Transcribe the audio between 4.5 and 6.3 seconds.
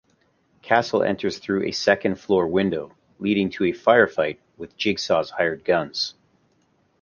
with Jigsaw's hired guns.